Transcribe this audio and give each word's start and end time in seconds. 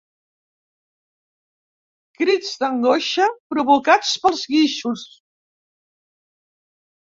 Crits 2.21 2.49
d'angoixa 2.63 3.27
provocats 3.55 4.15
pels 4.25 4.43
guixos. 4.55 5.05